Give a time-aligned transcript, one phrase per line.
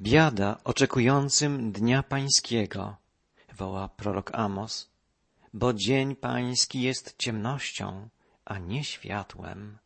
[0.00, 2.96] Biada oczekującym dnia pańskiego,
[3.52, 4.90] woła prorok Amos,
[5.54, 8.08] bo dzień pański jest ciemnością,
[8.44, 9.78] a nie światłem.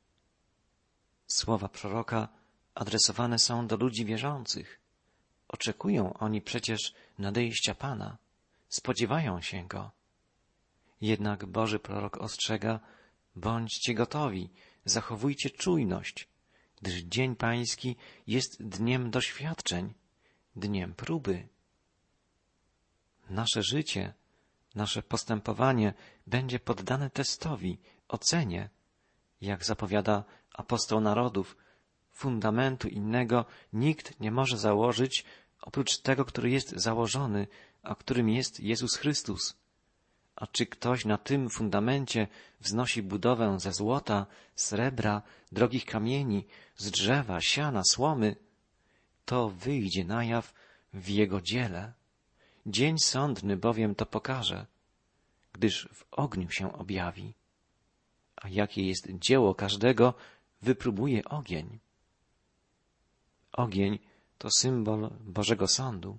[1.27, 2.29] Słowa proroka
[2.75, 4.81] adresowane są do ludzi wierzących.
[5.49, 8.17] Oczekują oni przecież nadejścia Pana,
[8.69, 9.91] spodziewają się Go.
[11.01, 12.81] Jednak Boży prorok ostrzega,
[13.37, 14.51] bądźcie gotowi,
[14.85, 16.29] zachowujcie czujność,
[16.83, 19.95] gdyż dzień pański jest dniem doświadczeń,
[20.57, 21.49] dniem próby.
[23.31, 24.15] Nasze życie,
[24.75, 25.95] nasze postępowanie
[26.27, 28.71] będzie poddane testowi, ocenie,
[29.41, 31.57] jak zapowiada apostoł narodów,
[32.13, 35.25] fundamentu innego nikt nie może założyć
[35.61, 37.47] oprócz tego, który jest założony,
[37.83, 39.57] a którym jest Jezus Chrystus.
[40.37, 42.29] A czy ktoś na tym fundamencie
[42.61, 44.27] wznosi budowę ze złota,
[44.57, 48.37] srebra, drogich kamieni, z drzewa, siana, słomy,
[49.25, 50.55] to wyjdzie na jaw
[50.95, 51.93] w jego dziele.
[52.67, 54.67] Dzień sądny bowiem to pokaże,
[55.53, 57.35] gdyż w ogniu się objawi.
[58.37, 60.15] A jakie jest dzieło każdego,
[60.63, 61.79] wypróbuje ogień.
[63.53, 63.99] Ogień
[64.39, 66.19] to symbol Bożego Sądu.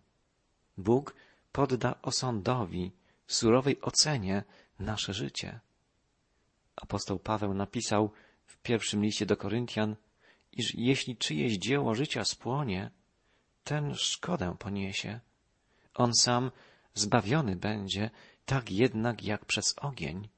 [0.77, 1.15] Bóg
[1.51, 2.91] podda osądowi,
[3.27, 4.43] surowej ocenie
[4.79, 5.59] nasze życie.
[6.75, 8.11] Apostoł Paweł napisał
[8.45, 9.95] w pierwszym liście do Koryntian,
[10.55, 12.91] iż jeśli czyjeś dzieło życia spłonie,
[13.63, 15.19] ten szkodę poniesie.
[15.93, 16.51] On sam
[16.93, 18.09] zbawiony będzie,
[18.45, 20.29] tak jednak jak przez ogień.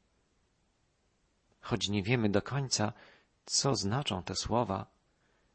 [1.61, 2.93] Choć nie wiemy do końca,
[3.45, 4.85] co znaczą te słowa,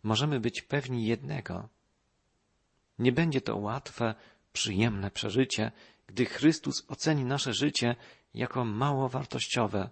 [0.02, 1.68] możemy być pewni jednego.
[2.98, 4.14] Nie będzie to łatwe,
[4.52, 5.72] przyjemne przeżycie,
[6.06, 7.96] gdy Chrystus oceni nasze życie
[8.34, 9.90] jako mało wartościowe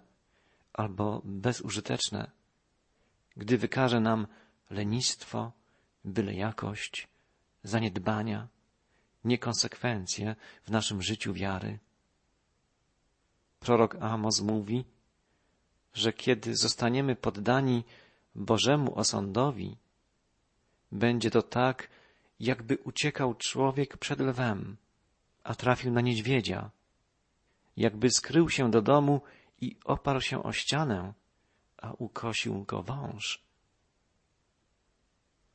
[0.73, 2.31] albo bezużyteczne,
[3.37, 4.27] gdy wykaże nam
[4.71, 5.51] lenistwo,
[6.05, 7.07] byle jakość,
[7.63, 8.47] zaniedbania,
[9.23, 11.79] niekonsekwencje w naszym życiu wiary.
[13.59, 14.85] Prorok Amos mówi,
[15.93, 17.83] że kiedy zostaniemy poddani
[18.35, 19.77] Bożemu osądowi,
[20.91, 21.89] będzie to tak,
[22.39, 24.77] jakby uciekał człowiek przed lwem,
[25.43, 26.69] a trafił na niedźwiedzia,
[27.77, 29.21] jakby skrył się do domu
[29.61, 31.13] i oparł się o ścianę,
[31.77, 33.50] a ukosił go wąż.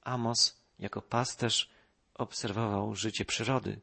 [0.07, 1.71] Amos jako pasterz
[2.15, 3.81] obserwował życie przyrody.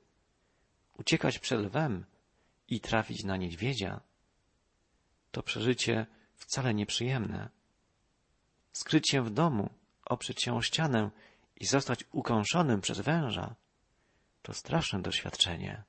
[0.97, 2.05] Uciekać przed lwem
[2.67, 4.01] i trafić na niedźwiedzia
[5.31, 7.49] to przeżycie wcale nieprzyjemne.
[8.73, 9.69] Skryć się w domu,
[10.05, 11.11] oprzeć się o ścianę
[11.55, 13.55] i zostać ukąszonym przez węża
[14.41, 15.83] to straszne doświadczenie.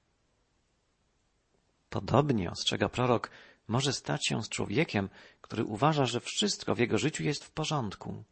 [1.90, 3.30] Podobnie, ostrzega prorok,
[3.68, 5.08] może stać się z człowiekiem,
[5.40, 8.24] który uważa, że wszystko w jego życiu jest w porządku.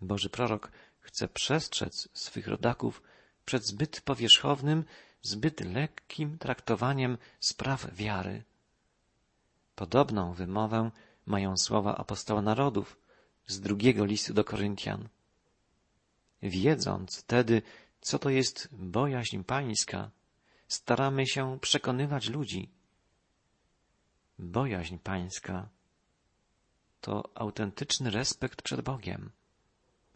[0.00, 3.02] Boży prorok chce przestrzec swych rodaków
[3.44, 4.84] przed zbyt powierzchownym,
[5.22, 8.42] zbyt lekkim traktowaniem spraw wiary.
[9.74, 10.90] Podobną wymowę
[11.26, 12.96] mają słowa apostoła narodów
[13.46, 15.08] z drugiego listu do Koryntian.
[16.42, 17.62] Wiedząc tedy,
[18.00, 20.10] co to jest bojaźń pańska,
[20.68, 22.70] staramy się przekonywać ludzi.
[24.38, 25.68] Bojaźń pańska
[27.00, 29.30] to autentyczny respekt przed Bogiem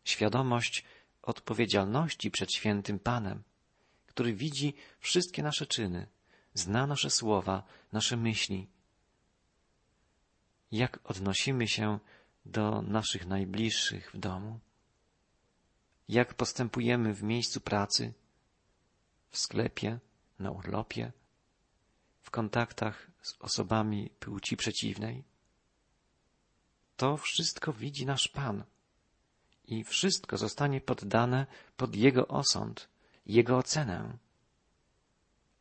[0.05, 0.85] świadomość
[1.23, 3.43] odpowiedzialności przed świętym Panem,
[4.07, 6.07] który widzi wszystkie nasze czyny,
[6.55, 8.67] zna nasze słowa, nasze myśli.
[10.73, 11.99] Jak odnosimy się
[12.47, 14.61] do naszych najbliższych w domu?
[16.09, 18.13] Jak postępujemy w miejscu pracy,
[19.31, 19.99] w sklepie,
[20.39, 21.13] na urlopie,
[22.21, 25.25] w kontaktach z osobami płci przeciwnej?
[26.97, 28.65] To wszystko widzi nasz Pan
[29.67, 32.89] i wszystko zostanie poddane pod Jego osąd,
[33.27, 34.19] Jego ocenę.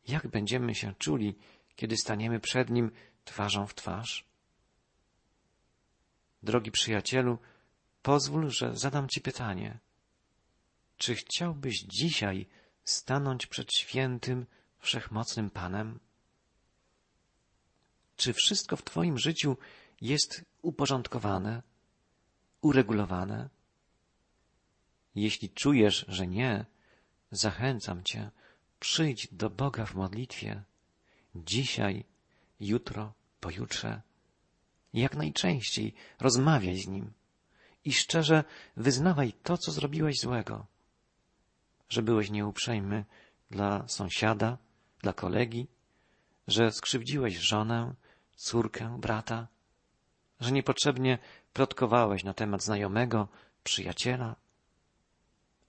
[0.08, 1.38] Jak będziemy się czuli,
[1.76, 2.90] kiedy staniemy przed Nim
[3.24, 4.24] twarzą w twarz?
[6.42, 7.38] Drogi przyjacielu,
[8.02, 9.78] pozwól, że zadam Ci pytanie.
[10.96, 12.46] Czy chciałbyś dzisiaj
[12.84, 14.46] stanąć przed świętym,
[14.78, 15.98] wszechmocnym Panem?
[18.16, 19.56] Czy wszystko w Twoim życiu
[20.00, 21.62] jest uporządkowane,
[22.60, 23.48] uregulowane?
[25.14, 26.64] Jeśli czujesz, że nie,
[27.30, 28.30] zachęcam Cię,
[28.80, 30.62] przyjdź do Boga w modlitwie.
[31.34, 32.04] Dzisiaj,
[32.60, 34.02] jutro, pojutrze.
[34.94, 37.12] Jak najczęściej rozmawiaj z Nim
[37.84, 38.44] i szczerze
[38.76, 40.66] wyznawaj to, co zrobiłeś złego.
[41.88, 43.04] Że byłeś nieuprzejmy
[43.50, 44.58] dla sąsiada,
[44.98, 45.66] dla kolegi,
[46.48, 47.94] że skrzywdziłeś żonę,
[48.36, 49.48] córkę, brata,
[50.40, 51.18] że niepotrzebnie
[51.52, 53.28] plotkowałeś na temat znajomego,
[53.64, 54.36] przyjaciela,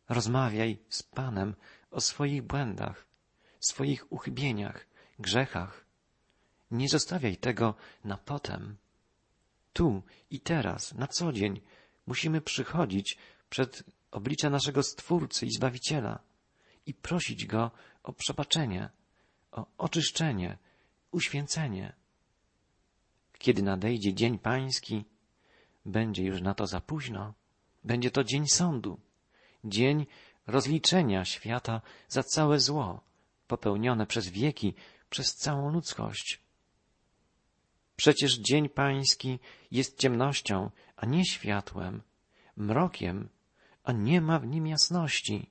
[0.10, 1.56] Rozmawiaj z Panem
[1.92, 3.08] o swoich błędach,
[3.60, 4.88] swoich uchybieniach,
[5.20, 5.86] grzechach.
[6.72, 8.78] Nie zostawiaj tego na potem.
[9.74, 11.62] Tu i teraz, na co dzień,
[12.08, 13.18] musimy przychodzić
[13.50, 16.20] przed oblicze naszego Stwórcy i Zbawiciela
[16.86, 17.72] i prosić Go
[18.04, 18.90] o przebaczenie,
[19.52, 20.58] o oczyszczenie,
[21.12, 21.94] uświęcenie.
[23.38, 25.06] Kiedy nadejdzie dzień pański,
[25.86, 27.34] będzie już na to za późno.
[27.84, 29.00] Będzie to dzień sądu,
[29.66, 30.06] dzień
[30.48, 33.02] rozliczenia świata za całe zło
[33.48, 34.74] popełnione przez wieki,
[35.10, 36.42] przez całą ludzkość.
[37.96, 39.40] Przecież dzień pański
[39.72, 42.02] jest ciemnością, a nie światłem,
[42.58, 43.30] mrokiem,
[43.84, 45.50] a nie ma w nim jasności.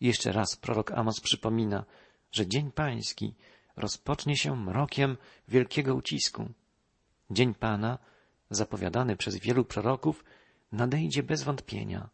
[0.00, 1.84] Jeszcze raz prorok Amos przypomina,
[2.32, 3.34] że dzień pański
[3.76, 5.16] rozpocznie się mrokiem
[5.48, 6.48] wielkiego ucisku.
[7.30, 7.98] Dzień Pana,
[8.50, 10.24] zapowiadany przez wielu proroków,
[10.72, 12.08] nadejdzie bez wątpienia.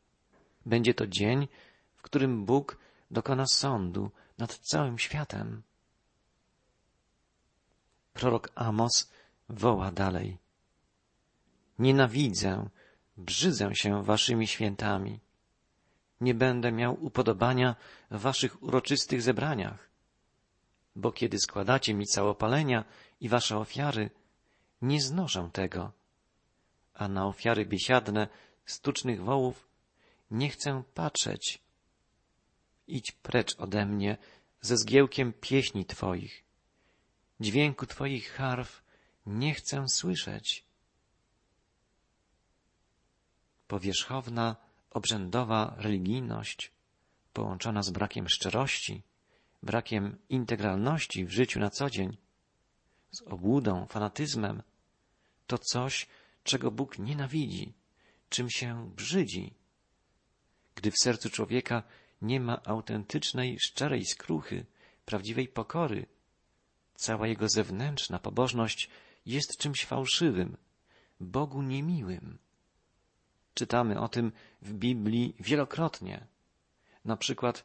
[0.69, 1.49] Będzie to dzień,
[1.97, 2.79] w którym Bóg
[3.11, 5.63] dokona sądu nad całym światem.
[8.13, 9.13] Prorok Amos
[9.49, 10.39] woła dalej.
[11.79, 12.69] Nienawidzę,
[13.17, 15.21] brzydzę się waszymi świętami.
[16.21, 17.77] Nie będę miał upodobania
[18.11, 19.89] w waszych uroczystych zebraniach.
[20.97, 22.85] Bo kiedy składacie mi całopalenia
[23.21, 24.11] i wasze ofiary,
[24.83, 25.93] nie znoszę tego.
[26.95, 28.29] A na ofiary biesiadne
[28.67, 29.68] stucznych wołów
[30.31, 31.63] nie chcę patrzeć.
[32.87, 34.17] Idź precz ode mnie
[34.61, 36.45] ze zgiełkiem pieśni Twoich.
[37.41, 38.83] Dźwięku Twoich harf
[39.27, 40.65] nie chcę słyszeć.
[43.67, 44.57] Powierzchowna,
[44.91, 46.73] obrzędowa religijność,
[47.33, 49.03] połączona z brakiem szczerości,
[49.63, 52.17] brakiem integralności w życiu na co dzień,
[53.11, 54.63] z obłudą, fanatyzmem,
[55.47, 56.07] to coś,
[56.45, 57.75] czego Bóg nienawidzi,
[58.29, 59.58] czym się brzydzi.
[60.79, 61.83] Gdy w sercu człowieka
[62.23, 64.67] nie ma autentycznej, szczerej skruchy,
[65.05, 66.07] prawdziwej pokory,
[66.95, 68.91] cała jego zewnętrzna pobożność
[69.27, 70.57] jest czymś fałszywym,
[71.21, 72.39] Bogu niemiłym.
[73.55, 74.33] Czytamy o tym
[74.63, 76.27] w Biblii wielokrotnie.
[77.05, 77.65] Na przykład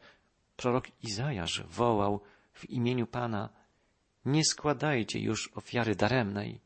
[0.55, 2.21] prorok Izajasz wołał
[2.53, 3.49] w imieniu Pana
[4.25, 6.61] Nie składajcie już ofiary daremnej.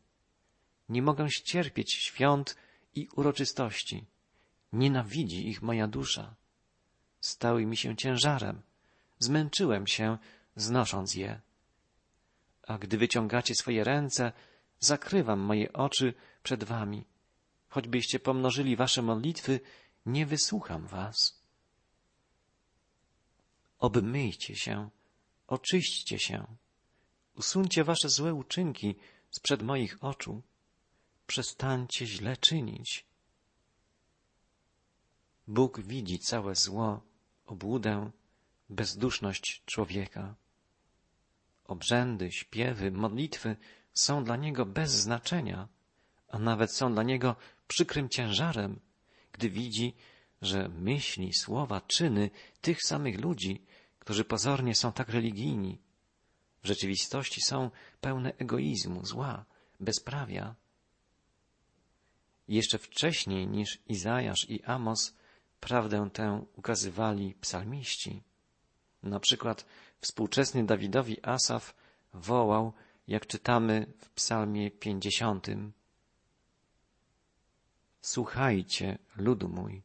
[0.89, 2.55] Nie mogę ścierpieć świąt
[2.95, 4.05] i uroczystości.
[4.73, 6.35] Nienawidzi ich moja dusza.
[7.21, 8.61] Stały mi się ciężarem.
[9.19, 10.17] Zmęczyłem się,
[10.55, 11.41] znosząc je.
[12.63, 14.31] A gdy wyciągacie swoje ręce,
[14.79, 17.05] zakrywam moje oczy przed wami.
[17.69, 19.59] Choćbyście pomnożyli wasze modlitwy,
[20.05, 21.41] nie wysłucham was.
[23.79, 24.89] Obmyjcie się,
[25.47, 26.45] oczyśćcie się,
[27.35, 28.95] usuńcie wasze złe uczynki
[29.31, 30.41] sprzed moich oczu,
[31.27, 33.06] przestańcie źle czynić.
[35.47, 37.01] Bóg widzi całe zło,
[37.45, 38.11] obłudę,
[38.69, 40.35] bezduszność człowieka.
[41.65, 43.55] Obrzędy, śpiewy, modlitwy
[43.93, 45.67] są dla Niego bez znaczenia,
[46.27, 47.35] a nawet są dla Niego
[47.67, 48.79] przykrym ciężarem,
[49.31, 49.93] gdy widzi,
[50.41, 52.29] że myśli, słowa, czyny
[52.61, 53.65] tych samych ludzi,
[53.99, 55.79] którzy pozornie są tak religijni,
[56.63, 57.71] w rzeczywistości są
[58.01, 59.45] pełne egoizmu, zła,
[59.79, 60.55] bezprawia.
[62.47, 65.13] Jeszcze wcześniej niż Izajasz i Amos
[65.59, 68.23] prawdę tę ukazywali psalmiści.
[69.03, 69.65] Na przykład
[70.01, 71.75] współczesny Dawidowi Asaf
[72.13, 72.73] wołał,
[73.07, 75.73] jak czytamy w psalmie pięćdziesiątym.
[78.01, 79.81] Słuchajcie, ludu mój,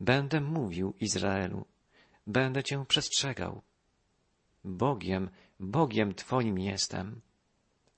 [0.00, 1.64] będę mówił Izraelu,
[2.26, 3.62] będę cię przestrzegał.
[4.64, 7.20] Bogiem, Bogiem Twoim jestem.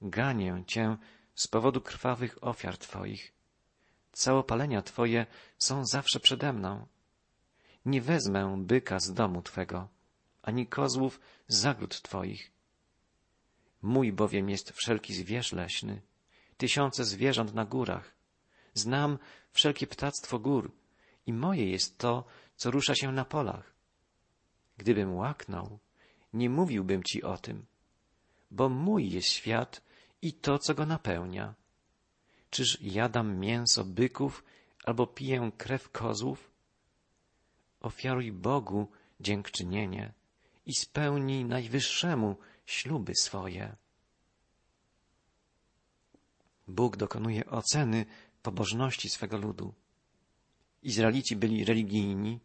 [0.02, 0.97] Ganię Cię
[1.35, 3.38] z powodu krwawych ofiar Twoich.
[4.19, 5.27] Całopalenia Twoje
[5.59, 6.87] są zawsze przede mną.
[7.85, 9.89] Nie wezmę byka z domu Twego,
[10.43, 12.51] ani kozłów z zagród Twoich.
[13.83, 16.03] Mój bowiem jest wszelki zwierz leśny,
[16.57, 18.15] tysiące zwierząt na górach.
[18.75, 19.19] Znam
[19.53, 20.73] wszelkie ptactwo gór
[21.27, 22.25] i moje jest to,
[22.57, 23.75] co rusza się na polach.
[24.77, 25.79] Gdybym łaknął,
[26.33, 27.67] nie mówiłbym ci o tym,
[28.51, 29.83] bo mój jest świat
[30.23, 31.55] i to, co go napełnia.
[32.50, 34.45] Czyż jadam mięso byków
[34.85, 36.50] albo piję krew kozłów?
[37.81, 38.88] Ofiaruj Bogu
[39.21, 40.12] dziękczynienie
[40.67, 42.37] i spełnij Najwyższemu
[42.67, 43.76] śluby swoje.
[46.69, 48.07] Bóg dokonuje oceny
[48.43, 49.75] pobożności swego ludu.
[50.83, 52.40] Izraelici byli religijni,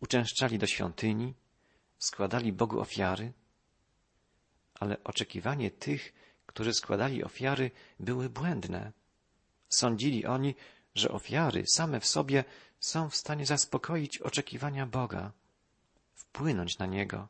[0.00, 1.34] uczęszczali do świątyni,
[1.98, 3.32] składali Bogu ofiary,
[4.74, 6.12] ale oczekiwanie tych,
[6.46, 8.92] którzy składali ofiary, były błędne.
[9.68, 10.54] Sądzili oni,
[10.94, 12.44] że ofiary same w sobie
[12.80, 15.32] są w stanie zaspokoić oczekiwania Boga,
[16.14, 17.28] wpłynąć na Niego,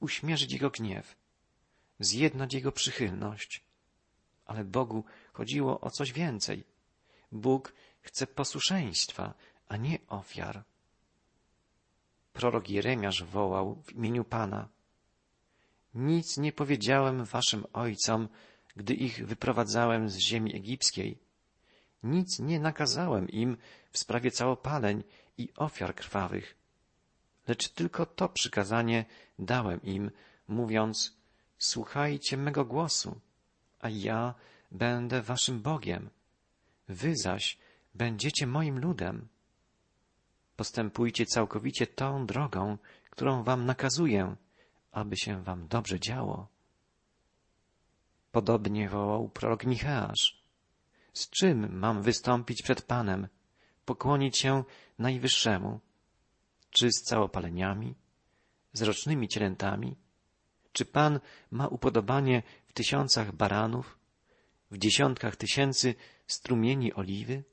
[0.00, 1.16] uśmierzyć Jego gniew,
[2.00, 3.64] zjednać Jego przychylność.
[4.46, 6.64] Ale Bogu chodziło o coś więcej.
[7.32, 9.34] Bóg chce posłuszeństwa,
[9.68, 10.64] a nie ofiar.
[12.32, 14.68] Prorok Jeremiasz wołał w imieniu Pana.
[15.94, 18.28] Nic nie powiedziałem waszym ojcom,
[18.76, 21.23] gdy ich wyprowadzałem z ziemi egipskiej.
[22.04, 23.56] Nic nie nakazałem im
[23.90, 25.04] w sprawie całopaleń
[25.38, 26.56] i ofiar krwawych.
[27.48, 29.04] Lecz tylko to przykazanie
[29.38, 30.10] dałem im,
[30.48, 31.16] mówiąc,
[31.58, 33.20] słuchajcie mego głosu,
[33.80, 34.34] a ja
[34.70, 36.10] będę waszym Bogiem.
[36.88, 37.58] Wy zaś
[37.94, 39.28] będziecie moim ludem.
[40.56, 42.78] Postępujcie całkowicie tą drogą,
[43.10, 44.36] którą wam nakazuję,
[44.92, 46.48] aby się wam dobrze działo.
[48.32, 50.43] Podobnie wołał prorok Micheasz.
[51.14, 53.28] Z czym mam wystąpić przed Panem,
[53.84, 54.64] pokłonić się
[54.98, 55.80] Najwyższemu?
[56.70, 57.94] Czy z całopaleniami,
[58.72, 59.96] z rocznymi cielętami?
[60.72, 63.98] Czy Pan ma upodobanie w tysiącach baranów,
[64.70, 65.94] w dziesiątkach tysięcy
[66.26, 67.44] strumieni oliwy?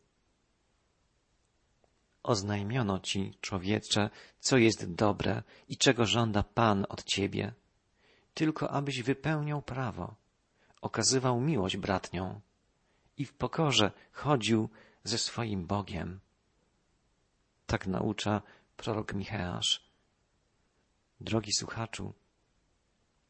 [2.24, 7.54] Oznajmiono ci, człowiecze, co jest dobre i czego żąda Pan od ciebie,
[8.34, 10.16] tylko abyś wypełniał prawo,
[10.82, 12.42] okazywał miłość bratnią
[13.18, 14.70] i w pokorze chodził
[15.04, 16.20] ze swoim Bogiem.
[17.66, 18.42] Tak naucza
[18.78, 19.92] prorok Micheasz.
[21.20, 22.14] Drogi słuchaczu,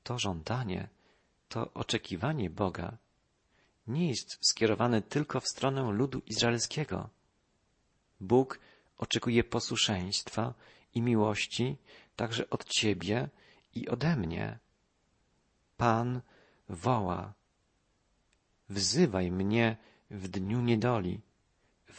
[0.04, 0.90] to żądanie,
[1.50, 2.98] to oczekiwanie Boga
[3.88, 7.10] nie jest skierowane tylko w stronę ludu izraelskiego.
[8.20, 8.60] Bóg
[8.98, 10.54] oczekuje posłuszeństwa
[10.94, 11.78] i miłości
[12.16, 13.30] także od Ciebie
[13.76, 14.60] i ode mnie.
[15.78, 16.22] Pan
[16.70, 17.34] woła.
[18.72, 19.78] Wzywaj mnie
[20.12, 21.22] w dniu niedoli.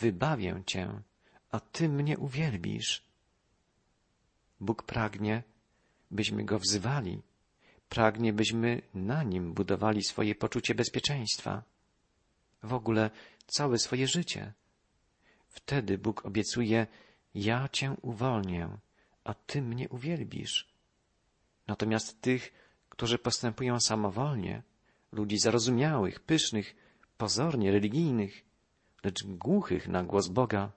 [0.00, 1.02] Wybawię Cię,
[1.50, 3.02] a Ty mnie uwielbisz.
[4.60, 5.42] Bóg pragnie,
[6.10, 7.22] byśmy Go wzywali.
[7.88, 11.62] Pragnie, byśmy na Nim budowali swoje poczucie bezpieczeństwa.
[12.62, 13.10] W ogóle
[13.46, 14.52] całe swoje życie.
[15.48, 16.86] Wtedy Bóg obiecuje,
[17.34, 18.68] ja cię uwolnię,
[19.24, 20.68] a ty mnie uwielbisz.
[21.66, 22.52] Natomiast tych,
[22.88, 24.62] którzy postępują samowolnie,
[25.12, 26.76] ludzi zarozumiałych, pysznych,
[27.18, 28.44] pozornie religijnych,
[29.04, 30.72] lecz głuchych na głos Boga,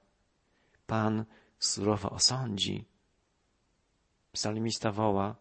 [0.87, 1.25] Pan
[1.59, 2.85] surowo osądzi.
[4.31, 5.35] Psalmista woła,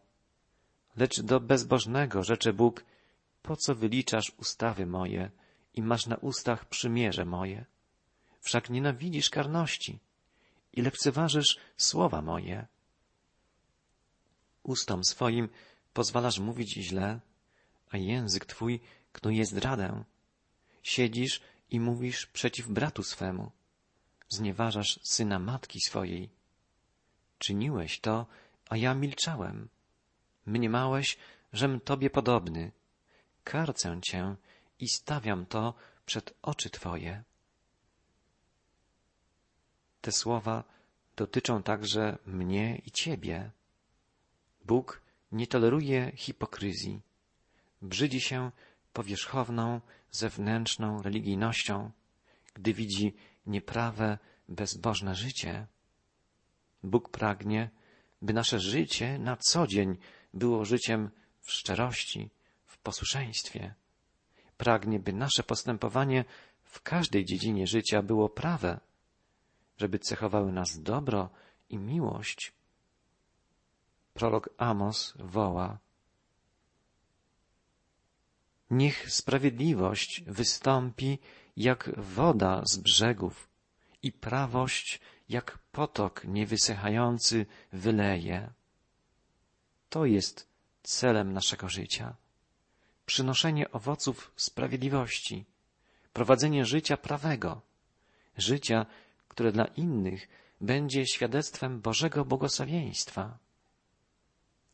[0.97, 2.85] lecz do bezbożnego rzecze Bóg,
[3.43, 5.31] po co wyliczasz ustawy moje
[5.75, 7.65] i masz na ustach przymierze moje?
[8.45, 9.99] wszak nienawidzisz karności
[10.73, 12.67] i lekceważysz słowa moje.
[14.63, 15.49] Ustom swoim
[15.93, 17.21] pozwalasz mówić źle,
[17.95, 18.81] a język twój
[19.13, 20.05] knuje zdradę.
[20.83, 23.51] Siedzisz i mówisz przeciw bratu swemu.
[24.29, 26.31] Znieważasz syna matki swojej.
[27.39, 28.27] Czyniłeś to,
[28.69, 29.69] a ja milczałem.
[30.47, 31.19] Mniemałeś,
[31.53, 32.73] żem tobie podobny.
[33.45, 34.37] Karcę cię
[34.79, 35.75] i stawiam to
[36.07, 37.23] przed oczy twoje.
[40.01, 40.65] Te słowa
[41.17, 43.51] dotyczą także mnie i ciebie.
[44.65, 45.01] Bóg
[45.33, 47.14] nie toleruje hipokryzji.
[47.85, 48.51] Brzydzi się
[48.93, 51.91] powierzchowną, zewnętrzną religijnością,
[52.55, 53.15] gdy widzi
[53.47, 55.67] nieprawe, bezbożne życie.
[56.83, 57.71] Bóg pragnie,
[58.23, 59.97] by nasze życie na co dzień
[60.35, 61.11] było życiem
[61.41, 62.31] w szczerości,
[62.67, 63.75] w posłuszeństwie.
[64.57, 66.25] Pragnie, by nasze postępowanie
[66.63, 68.81] w każdej dziedzinie życia było prawe,
[69.77, 71.31] żeby cechowały nas dobro
[71.69, 72.53] i miłość.
[74.15, 75.84] Prolog Amos woła
[78.75, 81.19] Niech sprawiedliwość wystąpi
[81.57, 83.49] jak woda z brzegów
[84.03, 88.53] i prawość jak potok niewysychający wyleje.
[89.89, 90.49] To jest
[90.83, 92.17] celem naszego życia.
[93.07, 95.45] Przynoszenie owoców sprawiedliwości,
[96.13, 97.61] prowadzenie życia prawego,
[98.37, 98.87] życia
[99.29, 100.29] które dla innych
[100.61, 103.39] będzie świadectwem Bożego błogosławieństwa.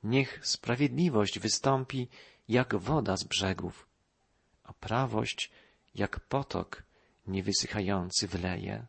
[0.02, 2.08] Niech sprawiedliwość wystąpi
[2.48, 3.89] jak woda z brzegów,
[4.70, 5.50] a prawość
[5.94, 6.82] jak potok
[7.26, 8.86] niewysychający wleje.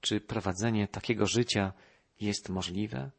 [0.00, 1.72] Czy prowadzenie takiego życia
[2.20, 3.10] jest możliwe?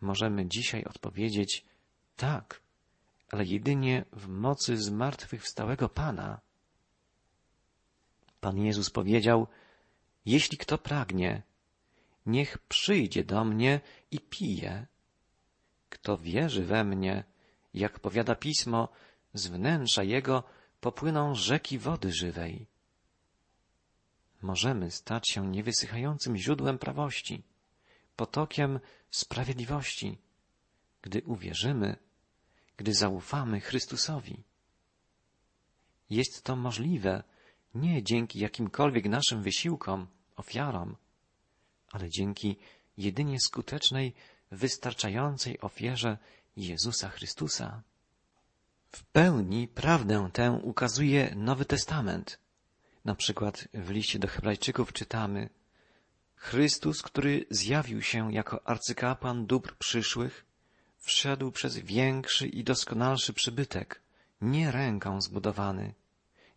[0.00, 1.64] Możemy dzisiaj odpowiedzieć
[2.16, 2.60] tak,
[3.30, 6.40] ale jedynie w mocy zmartwychwstałego Pana.
[8.40, 9.46] Pan Jezus powiedział,
[10.26, 11.42] jeśli kto pragnie,
[12.26, 14.86] niech przyjdzie do mnie i pije.
[15.88, 17.24] Kto wierzy we mnie,
[17.74, 18.88] jak powiada pismo,
[19.34, 20.42] z wnętrza jego
[20.80, 22.66] popłyną rzeki wody żywej.
[24.42, 27.42] możemy stać się niewysychającym źródłem prawości,
[28.16, 30.18] potokiem sprawiedliwości,
[31.02, 31.96] gdy uwierzymy,
[32.76, 34.42] gdy zaufamy Chrystusowi.
[36.10, 37.22] Jest to możliwe
[37.74, 40.96] nie dzięki jakimkolwiek naszym wysiłkom, ofiarom,
[41.92, 42.56] ale dzięki
[42.96, 44.14] jedynie skutecznej,
[44.50, 46.18] wystarczającej ofierze
[46.56, 47.82] Jezusa Chrystusa.
[48.96, 52.38] W pełni prawdę tę ukazuje Nowy Testament.
[53.04, 55.48] Na przykład w liście do Hebrajczyków czytamy
[56.36, 60.44] Chrystus, który zjawił się jako arcykapłan dóbr przyszłych,
[60.98, 64.02] wszedł przez większy i doskonalszy przybytek,
[64.40, 65.94] nie ręką zbudowany,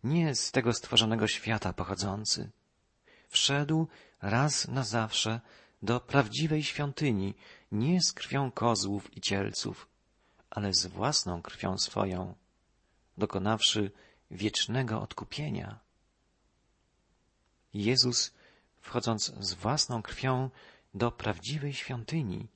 [0.04, 2.50] nie z tego stworzonego świata pochodzący.
[3.28, 3.88] Wszedł
[4.22, 5.40] raz na zawsze
[5.82, 7.34] do prawdziwej świątyni,
[7.72, 9.88] nie z krwią kozłów i cielców,
[10.56, 12.34] ale z własną krwią swoją,
[13.18, 13.90] dokonawszy
[14.30, 15.78] wiecznego odkupienia.
[17.74, 18.34] Jezus,
[18.80, 20.50] wchodząc z własną krwią
[20.94, 22.48] do prawdziwej świątyni,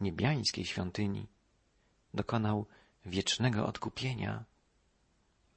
[0.00, 1.26] niebiańskiej świątyni,
[2.14, 2.66] dokonał
[3.06, 4.44] wiecznego odkupienia.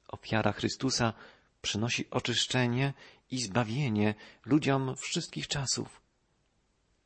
[0.08, 1.12] Ofiara Chrystusa
[1.62, 2.94] przynosi oczyszczenie
[3.30, 4.14] i zbawienie
[4.44, 6.02] ludziom wszystkich czasów.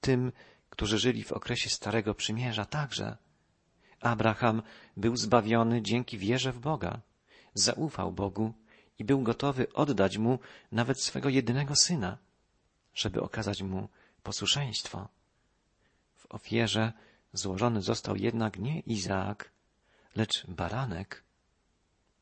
[0.00, 0.33] Tym,
[0.71, 3.17] którzy żyli w okresie Starego Przymierza także.
[4.00, 4.62] Abraham
[4.97, 7.00] był zbawiony dzięki wierze w Boga.
[7.54, 8.52] Zaufał Bogu
[8.99, 10.38] i był gotowy oddać mu
[10.73, 12.19] nawet swego jedynego syna,
[12.95, 13.88] żeby okazać mu
[14.23, 15.09] posłuszeństwo.
[16.16, 16.92] W ofierze
[17.33, 19.50] złożony został jednak nie Izaak,
[20.16, 21.23] lecz baranek.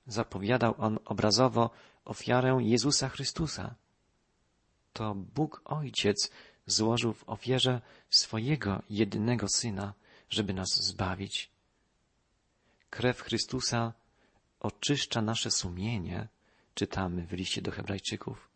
[0.07, 1.71] Zapowiadał on obrazowo
[2.05, 3.75] ofiarę Jezusa Chrystusa.
[4.93, 6.31] To Bóg Ojciec
[6.67, 7.81] złożył w ofierze
[8.11, 9.95] swojego jedynego Syna,
[10.31, 11.51] żeby nas zbawić.
[12.91, 13.93] Krew Chrystusa
[14.61, 16.29] oczyszcza nasze sumienie,
[16.75, 18.51] czytamy w liście do Hebrajczyków.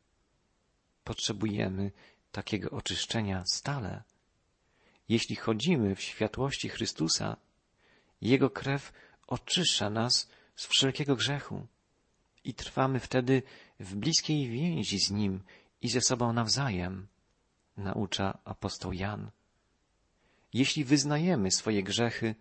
[1.05, 1.93] Potrzebujemy
[2.33, 4.03] takiego oczyszczenia stale.
[5.09, 7.37] Jeśli chodzimy w światłości Chrystusa,
[8.21, 8.93] Jego krew
[9.27, 11.67] oczyszcza nas z wszelkiego grzechu
[12.45, 13.43] i trwamy wtedy
[13.81, 15.43] w bliskiej więzi z Nim
[15.81, 17.07] i ze sobą nawzajem,
[17.77, 19.31] naucza apostoł Jan.
[20.53, 22.35] Jeśli wyznajemy swoje grzechy,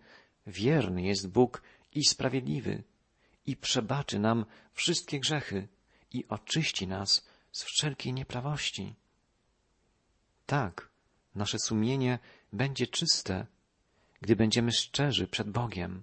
[0.46, 2.82] wierny jest Bóg i sprawiedliwy
[3.46, 5.68] i przebaczy nam wszystkie grzechy
[6.12, 8.94] i oczyści nas z wszelkiej nieprawości.
[10.46, 10.88] Tak,
[11.34, 12.18] nasze sumienie
[12.52, 13.46] będzie czyste,
[14.20, 16.02] gdy będziemy szczerzy przed Bogiem,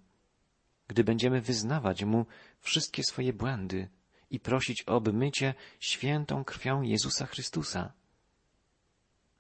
[0.88, 2.26] gdy będziemy wyznawać Mu
[2.60, 3.90] wszystkie swoje błędy
[4.30, 7.94] i prosić o obmycie świętą krwią Jezusa Chrystusa.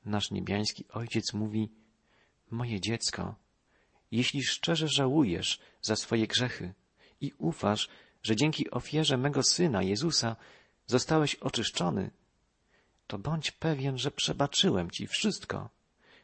[0.05, 1.69] Nasz niebiański Ojciec mówi,
[2.51, 3.35] moje dziecko,
[4.11, 6.73] jeśli szczerze żałujesz za swoje grzechy
[7.21, 7.89] i ufasz,
[8.23, 10.35] że dzięki ofierze mego Syna Jezusa
[10.87, 12.11] zostałeś oczyszczony,
[13.07, 15.69] to bądź pewien, że przebaczyłem Ci wszystko.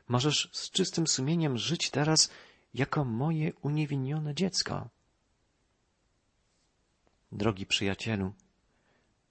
[0.08, 2.32] Możesz z czystym sumieniem żyć teraz
[2.74, 4.90] jako moje uniewinnione dziecko.
[7.32, 8.34] Drogi przyjacielu,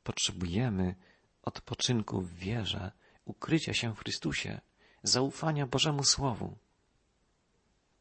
[0.04, 0.94] potrzebujemy
[1.42, 2.92] odpoczynku w wierze,
[3.24, 4.60] ukrycia się w Chrystusie,
[5.02, 6.56] zaufania Bożemu Słowu.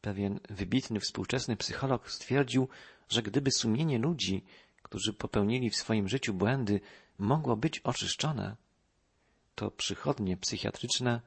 [0.03, 2.67] Pewien wybitny współczesny psycholog stwierdził,
[3.09, 4.43] że gdyby sumienie ludzi,
[4.81, 6.81] którzy popełnili w swoim życiu błędy,
[7.17, 8.55] mogło być oczyszczone,
[9.55, 11.21] to przychodnie psychiatryczne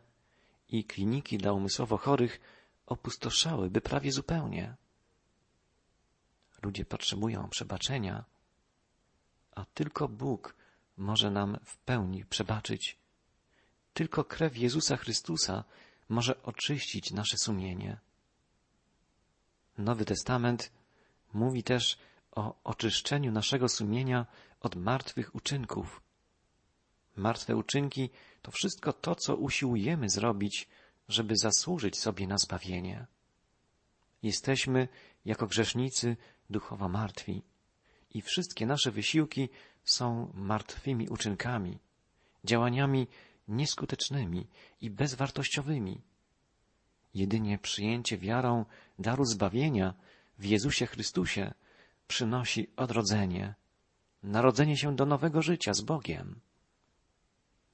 [0.68, 2.40] i kliniki dla umysłowo chorych
[2.86, 4.74] opustoszałyby prawie zupełnie.
[6.62, 8.24] Ludzie potrzebują przebaczenia,
[9.54, 10.56] a tylko Bóg
[10.96, 12.98] może nam w pełni przebaczyć.
[13.94, 15.64] Tylko krew Jezusa Chrystusa
[16.08, 18.05] może oczyścić nasze sumienie.
[19.78, 20.72] Nowy Testament
[21.32, 21.98] mówi też
[22.32, 24.26] o oczyszczeniu naszego sumienia
[24.60, 26.02] od martwych uczynków.
[27.16, 28.10] Martwe uczynki
[28.42, 30.68] to wszystko to, co usiłujemy zrobić,
[31.08, 33.06] żeby zasłużyć sobie na zbawienie.
[34.22, 34.88] Jesteśmy,
[35.24, 36.16] jako grzesznicy,
[36.50, 37.42] duchowo martwi
[38.10, 39.48] i wszystkie nasze wysiłki
[39.84, 41.78] są martwymi uczynkami,
[42.44, 43.06] działaniami
[43.48, 44.46] nieskutecznymi
[44.80, 46.00] i bezwartościowymi.
[47.16, 48.64] Jedynie przyjęcie wiarą
[48.98, 49.94] daru zbawienia
[50.38, 51.54] w Jezusie Chrystusie
[52.08, 53.54] przynosi odrodzenie,
[54.22, 56.40] narodzenie się do nowego życia z Bogiem.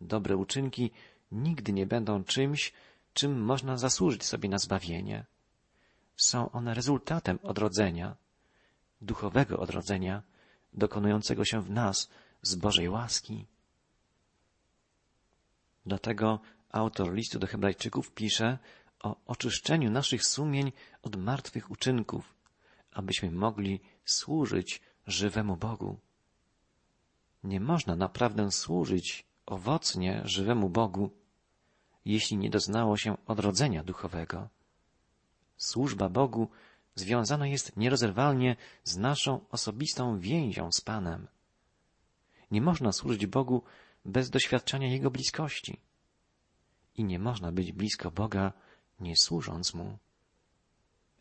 [0.00, 0.90] Dobre uczynki
[1.32, 2.72] nigdy nie będą czymś,
[3.14, 5.24] czym można zasłużyć sobie na zbawienie.
[6.16, 8.16] Są one rezultatem odrodzenia,
[9.00, 10.22] duchowego odrodzenia,
[10.72, 12.10] dokonującego się w nas
[12.42, 13.46] z Bożej łaski.
[15.86, 18.58] Dlatego autor listu do Hebrajczyków pisze
[19.02, 22.34] o oczyszczeniu naszych sumień od martwych uczynków,
[22.92, 25.98] abyśmy mogli służyć żywemu Bogu.
[27.44, 31.10] Nie można naprawdę służyć owocnie żywemu Bogu,
[32.04, 34.48] jeśli nie doznało się odrodzenia duchowego.
[35.56, 36.48] Służba Bogu
[36.94, 41.26] związana jest nierozerwalnie z naszą osobistą więzią z Panem.
[42.50, 43.62] Nie można służyć Bogu
[44.04, 45.80] bez doświadczenia Jego bliskości.
[46.94, 48.52] I nie można być blisko Boga,
[49.02, 49.98] nie służąc Mu.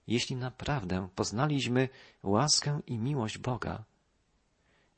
[0.08, 1.90] Jeśli naprawdę poznaliśmy
[2.24, 3.84] łaskę i miłość Boga,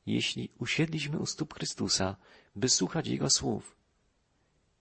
[0.06, 2.16] jeśli usiedliśmy u stóp Chrystusa,
[2.56, 3.76] by słuchać Jego słów,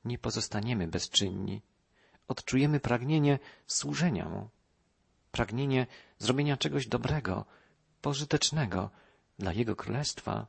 [0.04, 1.62] nie pozostaniemy bezczynni.
[2.28, 4.48] Odczujemy pragnienie służenia Mu,
[5.32, 5.86] pragnienie
[6.18, 7.44] zrobienia czegoś dobrego,
[8.02, 8.90] pożytecznego
[9.38, 10.46] dla Jego Królestwa.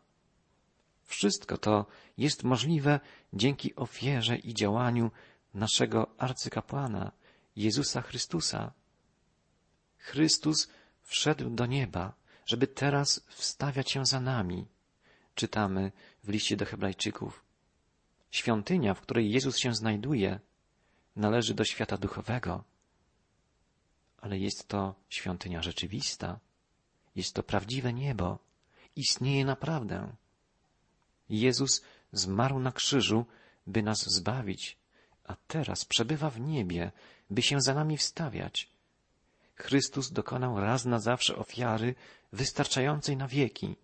[1.04, 1.86] Wszystko to
[2.18, 3.00] jest możliwe
[3.34, 5.12] dzięki ofierze i działaniu
[5.54, 7.12] naszego arcykapłana,
[7.56, 8.74] Jezusa Chrystusa.
[9.98, 10.68] Chrystus
[11.04, 12.14] wszedł do nieba,
[12.46, 14.68] żeby teraz wstawiać się za nami.
[15.36, 15.92] Czytamy
[16.24, 17.44] w liście do Hebrajczyków.
[18.32, 20.40] Świątynia, w której Jezus się znajduje,
[21.16, 22.64] należy do świata duchowego,
[24.18, 26.40] ale jest to świątynia rzeczywista,
[27.16, 28.40] jest to prawdziwe niebo,
[28.96, 30.16] istnieje naprawdę.
[31.30, 33.26] Jezus zmarł na krzyżu,
[33.68, 34.78] by nas zbawić,
[35.24, 36.92] a teraz przebywa w niebie,
[37.30, 38.70] by się za nami wstawiać.
[39.56, 41.96] Chrystus dokonał raz na zawsze ofiary
[42.34, 43.76] wystarczającej na wieki.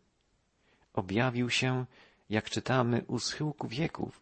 [0.94, 1.86] Objawił się,
[2.30, 4.22] jak czytamy, u schyłku wieków,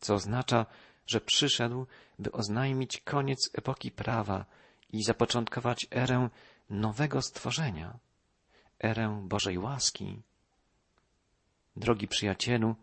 [0.00, 0.66] co oznacza,
[1.06, 1.86] że przyszedł,
[2.18, 4.44] by oznajmić koniec epoki prawa
[4.92, 6.28] i zapoczątkować erę
[6.70, 7.98] nowego stworzenia,
[8.84, 10.22] erę Bożej łaski.
[11.76, 12.74] Drogi przyjacielu,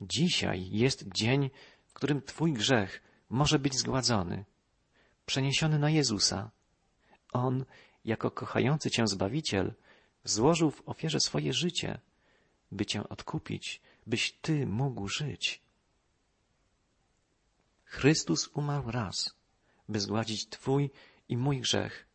[0.00, 1.50] dzisiaj jest dzień,
[1.98, 4.44] którym Twój grzech może być zgładzony,
[5.26, 6.50] przeniesiony na Jezusa.
[7.32, 7.64] On,
[8.04, 9.74] jako kochający Cię Zbawiciel,
[10.24, 12.00] złożył w ofierze swoje życie,
[12.72, 15.62] by Cię odkupić, byś Ty mógł żyć.
[17.84, 19.34] Chrystus umarł raz,
[19.88, 20.90] by zgładzić Twój
[21.28, 22.06] i mój grzech.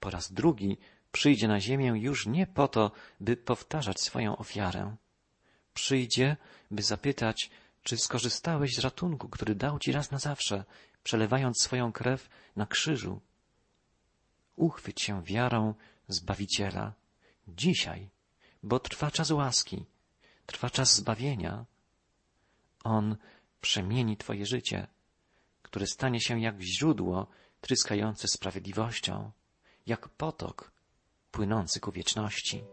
[0.00, 0.78] Po raz drugi
[1.12, 2.90] przyjdzie na ziemię już nie po to,
[3.20, 4.96] by powtarzać swoją ofiarę.
[5.74, 6.36] Przyjdzie,
[6.70, 7.50] by zapytać,
[7.84, 10.64] czy skorzystałeś z ratunku, który dał Ci raz na zawsze,
[11.02, 13.20] przelewając swoją krew na krzyżu.
[14.56, 15.74] Uchwyć się wiarą
[16.08, 16.92] Zbawiciela
[17.48, 18.10] dzisiaj,
[18.62, 19.84] bo trwa czas łaski,
[20.46, 21.64] trwa czas zbawienia.
[22.84, 23.16] On
[23.60, 24.86] przemieni Twoje życie,
[25.62, 27.26] które stanie się jak źródło
[27.60, 29.30] tryskające sprawiedliwością,
[29.86, 30.72] jak potok
[31.30, 32.64] płynący ku wieczności.